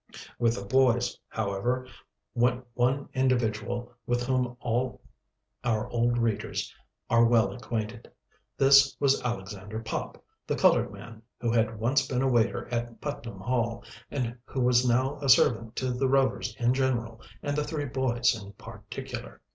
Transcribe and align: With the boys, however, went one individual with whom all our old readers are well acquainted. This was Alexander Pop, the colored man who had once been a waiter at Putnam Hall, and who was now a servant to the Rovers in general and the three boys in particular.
With 0.39 0.55
the 0.55 0.65
boys, 0.65 1.15
however, 1.27 1.87
went 2.33 2.65
one 2.73 3.07
individual 3.13 3.93
with 4.07 4.25
whom 4.25 4.57
all 4.59 4.99
our 5.63 5.87
old 5.89 6.17
readers 6.17 6.73
are 7.07 7.23
well 7.25 7.53
acquainted. 7.53 8.11
This 8.57 8.97
was 8.99 9.21
Alexander 9.21 9.79
Pop, 9.79 10.17
the 10.47 10.55
colored 10.55 10.91
man 10.91 11.21
who 11.39 11.51
had 11.51 11.77
once 11.79 12.07
been 12.07 12.23
a 12.23 12.27
waiter 12.27 12.67
at 12.73 12.99
Putnam 12.99 13.41
Hall, 13.41 13.83
and 14.09 14.35
who 14.45 14.61
was 14.61 14.89
now 14.89 15.19
a 15.21 15.29
servant 15.29 15.75
to 15.75 15.91
the 15.91 16.07
Rovers 16.09 16.55
in 16.57 16.73
general 16.73 17.21
and 17.43 17.55
the 17.55 17.63
three 17.63 17.85
boys 17.85 18.33
in 18.35 18.53
particular. 18.53 19.39